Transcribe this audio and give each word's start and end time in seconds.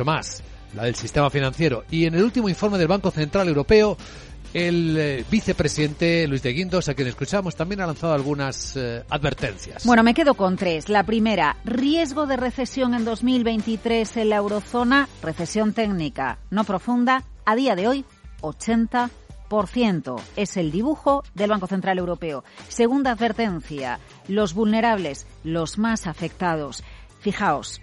mucho 0.00 0.04
más, 0.04 0.42
la 0.74 0.84
del 0.84 0.94
sistema 0.94 1.28
financiero. 1.28 1.84
Y 1.90 2.06
en 2.06 2.14
el 2.14 2.22
último 2.22 2.48
informe 2.48 2.78
del 2.78 2.88
Banco 2.88 3.10
Central 3.10 3.48
Europeo, 3.48 3.98
el 4.54 4.96
eh, 4.98 5.24
vicepresidente 5.30 6.26
Luis 6.26 6.42
de 6.42 6.52
Guindos, 6.52 6.88
a 6.88 6.94
quien 6.94 7.08
escuchamos, 7.08 7.54
también 7.54 7.82
ha 7.82 7.86
lanzado 7.86 8.14
algunas 8.14 8.76
eh, 8.76 9.04
advertencias. 9.10 9.84
Bueno, 9.84 10.02
me 10.02 10.14
quedo 10.14 10.34
con 10.34 10.56
tres. 10.56 10.88
La 10.88 11.04
primera, 11.04 11.56
riesgo 11.64 12.26
de 12.26 12.38
recesión 12.38 12.94
en 12.94 13.04
2023 13.04 14.16
en 14.16 14.30
la 14.30 14.36
eurozona, 14.36 15.08
recesión 15.22 15.74
técnica 15.74 16.38
no 16.50 16.64
profunda, 16.64 17.24
a 17.44 17.54
día 17.54 17.76
de 17.76 17.88
hoy 17.88 18.04
80%. 18.40 19.10
Es 20.36 20.56
el 20.56 20.70
dibujo 20.70 21.24
del 21.34 21.50
Banco 21.50 21.66
Central 21.66 21.98
Europeo. 21.98 22.42
Segunda 22.68 23.10
advertencia, 23.10 24.00
los 24.28 24.54
vulnerables, 24.54 25.26
los 25.44 25.76
más 25.76 26.06
afectados. 26.06 26.84
Fijaos, 27.20 27.82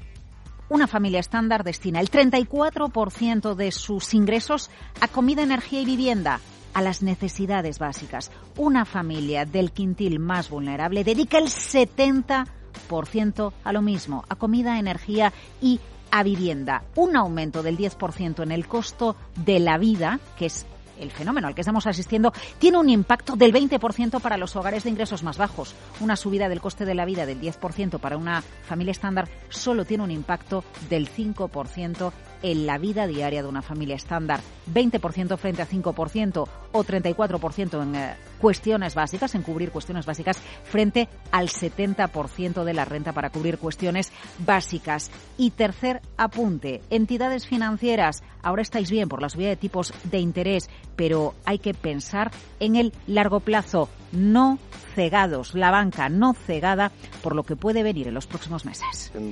una 0.70 0.88
familia 0.88 1.20
estándar 1.20 1.64
destina 1.64 2.00
el 2.00 2.12
34% 2.12 3.56
de 3.56 3.72
sus 3.72 4.14
ingresos 4.14 4.70
a 5.02 5.08
comida, 5.08 5.44
energía 5.44 5.82
y 5.82 5.86
vivienda 5.86 6.39
a 6.74 6.82
las 6.82 7.02
necesidades 7.02 7.80
básicas. 7.80 8.32
Una 8.58 8.86
familia 8.86 9.46
del 9.46 9.72
quintil 9.72 10.20
más 10.20 10.50
vulnerable 10.50 11.04
dedica 11.04 11.38
el 11.38 11.46
70% 11.46 13.54
a 13.64 13.74
lo 13.74 13.82
mismo, 13.82 14.25
a 14.30 14.36
comida, 14.36 14.78
energía 14.78 15.34
y 15.61 15.80
a 16.11 16.24
vivienda. 16.24 16.84
Un 16.96 17.16
aumento 17.16 17.64
del 17.64 17.78
10% 17.78 18.44
en 18.44 18.52
el 18.52 18.68
costo 18.68 19.16
de 19.36 19.60
la 19.60 19.78
vida, 19.78 20.20
que 20.38 20.47
es 20.47 20.66
el 21.00 21.11
fenómeno 21.11 21.47
al 21.47 21.56
que 21.56 21.61
estamos 21.61 21.87
asistiendo 21.87 22.33
tiene 22.60 22.78
un 22.78 22.89
impacto 22.89 23.36
del 23.36 23.54
20% 23.54 24.21
para 24.21 24.38
los 24.38 24.55
hogares 24.55 24.83
de 24.83 24.89
ingresos 24.89 25.24
más 25.24 25.38
bajos. 25.38 25.75
Una 26.00 26.15
subida 26.15 26.50
del 26.50 26.61
coste 26.61 26.86
de 26.86 26.96
la 26.96 27.05
vida 27.05 27.25
del 27.25 27.42
10% 27.42 28.00
para 28.00 28.18
una 28.18 28.42
familia 28.42 28.92
estándar 28.92 29.28
solo 29.50 29.86
tiene 29.86 30.04
un 30.04 30.11
impacto 30.11 30.64
del 30.89 31.10
5% 31.10 32.11
en 32.44 32.66
la 32.66 32.78
vida 32.78 33.08
diaria 33.08 33.41
de 33.41 33.50
una 33.50 33.61
familia 33.61 33.95
estándar. 33.95 34.41
20% 34.72 35.38
frente 35.38 35.61
a 35.61 35.67
5% 35.67 36.47
o 36.72 36.83
34% 36.83 37.83
en 37.83 37.95
eh, 37.95 38.16
cuestiones 38.39 38.95
básicas, 38.95 39.33
en 39.35 39.41
cubrir 39.41 39.72
cuestiones 39.72 40.05
básicas, 40.05 40.38
frente 40.63 41.07
al 41.31 41.50
70% 41.50 42.63
de 42.63 42.73
la 42.73 42.85
renta 42.85 43.13
para 43.13 43.29
cubrir 43.29 43.57
cuestiones 43.57 44.11
básicas. 44.39 45.11
Y 45.38 45.52
tercer 45.52 46.02
apunte, 46.17 46.81
entidades 46.89 47.47
financieras. 47.47 48.23
Ahora 48.41 48.61
estáis 48.61 48.91
bien 48.91 49.09
por 49.09 49.22
la 49.22 49.29
subida 49.29 49.50
de 49.50 49.55
tipos 49.55 49.94
de 50.03 50.19
interés, 50.19 50.69
pero 50.98 51.36
hay 51.45 51.59
que 51.59 51.73
pensar 51.73 52.31
en 52.59 52.76
el 52.76 52.92
largo 53.06 53.40
plazo, 53.40 53.88
no 54.12 54.59
cegados, 54.95 55.53
la 55.53 55.72
banca 55.72 56.09
no 56.09 56.34
cegada 56.34 56.92
por 57.22 57.36
lo 57.36 57.44
que 57.44 57.56
puede 57.56 57.84
venir 57.84 58.08
en 58.08 58.16
los 58.16 58.26
próximos 58.26 58.66
meses. 58.66 59.12
Uh, 59.14 59.31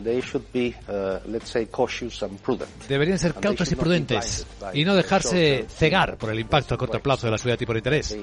Deberían 2.87 3.17
ser 3.19 3.33
cautos 3.33 3.71
y 3.71 3.75
prudentes 3.75 4.45
y 4.73 4.85
no 4.85 4.95
dejarse 4.95 5.65
cegar 5.67 6.17
por 6.17 6.31
el 6.31 6.39
impacto 6.39 6.75
a 6.75 6.77
corto 6.77 6.99
plazo 7.01 7.27
de 7.27 7.31
la 7.31 7.37
subida 7.39 7.53
de 7.53 7.57
tipo 7.57 7.73
de 7.73 7.79
interés. 7.79 8.15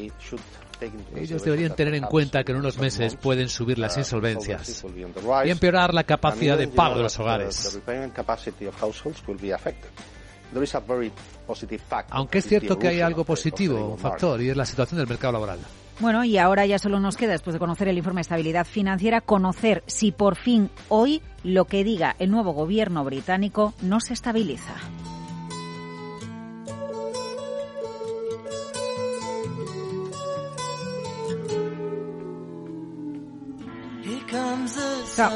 Ellos 1.17 1.45
deberían 1.45 1.75
tener 1.77 1.95
en 1.95 2.05
cuenta 2.05 2.45
que 2.45 2.53
en 2.53 2.59
unos 2.59 2.79
meses 2.79 3.17
pueden 3.17 3.49
subir 3.49 3.79
las 3.79 3.97
insolvencias 3.97 4.85
y 5.45 5.51
empeorar 5.51 5.95
la 5.95 6.05
capacidad 6.05 6.57
de 6.57 6.69
pago 6.69 6.97
de 6.97 7.03
los 7.03 7.19
hogares. 7.19 7.81
Aunque 12.11 12.39
es 12.39 12.47
cierto 12.47 12.79
que 12.79 12.89
hay 12.89 13.01
algo 13.01 13.25
positivo, 13.25 13.93
un 13.93 13.99
factor, 13.99 14.41
y 14.41 14.51
es 14.51 14.57
la 14.57 14.67
situación 14.67 14.99
del 14.99 15.09
mercado 15.09 15.33
laboral. 15.33 15.59
Bueno, 16.01 16.25
y 16.25 16.39
ahora 16.39 16.67
ya 16.67 16.79
solo 16.79 16.99
nos 17.01 17.17
queda, 17.17 17.33
después 17.33 17.55
de 17.55 17.61
conocer 17.61 17.89
el 17.89 17.99
informe 17.99 18.19
de 18.19 18.23
estabilidad 18.23 18.67
financiera, 18.67 19.21
conocer 19.21 19.83
si 19.87 20.11
por 20.11 20.37
fin 20.37 20.71
hoy 20.89 21.23
lo 21.45 21.67
que 21.67 21.85
diga 21.85 22.17
el 22.19 22.31
nuevo 22.31 22.53
gobierno 22.53 23.05
británico 23.05 23.75
no 23.83 24.01
se 24.01 24.15
estabiliza. 24.15 24.75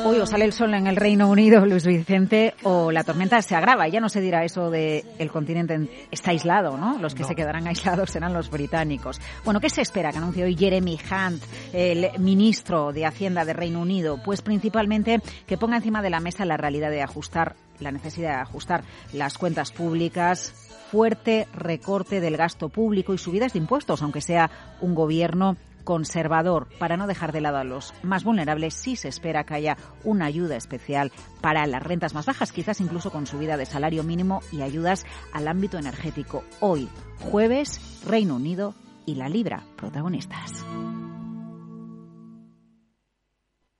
Hoy 0.05 0.19
o 0.19 0.27
sale 0.27 0.45
el 0.45 0.53
sol 0.53 0.75
en 0.75 0.87
el 0.87 0.97
Reino 0.97 1.29
Unido, 1.29 1.65
Luis 1.67 1.87
Vicente, 1.87 2.55
o 2.63 2.91
la 2.91 3.05
tormenta 3.05 3.41
se 3.43 3.55
agrava. 3.55 3.89
Ya 3.89 4.01
no 4.01 4.09
se 4.09 4.21
dirá 4.21 4.45
eso 4.45 4.71
de 4.71 5.05
el 5.19 5.31
continente 5.31 6.07
está 6.11 6.31
aislado, 6.31 6.77
¿no? 6.77 6.99
Los 6.99 7.15
que 7.15 7.25
se 7.25 7.35
quedarán 7.35 7.67
aislados 7.67 8.11
serán 8.11 8.33
los 8.33 8.51
británicos. 8.51 9.21
Bueno, 9.45 9.61
¿qué 9.61 9.71
se 9.71 9.83
espera 9.83 10.13
que 10.13 10.19
anuncie 10.19 10.45
hoy 10.45 10.57
Jeremy 10.57 10.99
Hunt, 11.11 11.43
el 11.73 12.11
ministro 12.19 12.93
de 12.93 13.07
Hacienda 13.07 13.45
de 13.45 13.53
Reino 13.53 13.81
Unido? 13.81 14.19
Pues 14.25 14.43
principalmente 14.43 15.21
que 15.47 15.59
ponga 15.59 15.77
encima 15.77 16.03
de 16.03 16.11
la 16.11 16.21
mesa 16.21 16.45
la 16.45 16.57
realidad 16.57 16.91
de 16.91 17.03
ajustar, 17.03 17.57
la 17.81 17.93
necesidad 17.93 18.37
de 18.37 18.43
ajustar 18.43 18.85
las 19.13 19.37
cuentas 19.37 19.73
públicas, 19.73 20.55
fuerte 20.91 21.47
recorte 21.55 22.21
del 22.21 22.37
gasto 22.37 22.69
público 22.69 23.13
y 23.13 23.19
subidas 23.19 23.53
de 23.53 23.59
impuestos, 23.59 24.03
aunque 24.03 24.21
sea 24.21 24.51
un 24.81 24.95
gobierno 24.95 25.57
conservador 25.87 26.69
para 26.79 26.99
no 26.99 27.07
dejar 27.07 27.33
de 27.33 27.41
lado 27.41 27.57
a 27.57 27.65
los 27.65 27.95
más 28.03 28.25
vulnerables, 28.25 28.75
sí 28.75 28.97
se 28.97 29.09
espera 29.09 29.45
que 29.45 29.55
haya 29.55 29.79
una 30.05 30.27
ayuda 30.27 30.57
especial 30.57 31.13
para 31.41 31.67
las 31.67 31.83
rentas 31.83 32.13
más 32.13 32.27
bajas, 32.27 32.53
quizás 32.53 32.83
incluso 32.83 33.11
con 33.11 33.27
subida 33.27 33.57
de 33.57 33.65
salario 33.65 34.03
mínimo 34.03 34.43
y 34.53 34.61
ayudas 34.61 35.07
al 35.33 35.49
ámbito 35.49 35.79
energético. 35.79 36.45
Hoy, 36.61 36.91
jueves, 37.21 38.03
Reino 38.05 38.37
Unido 38.37 38.75
y 39.07 39.15
la 39.15 39.31
Libra, 39.31 39.63
protagonistas. 39.77 40.67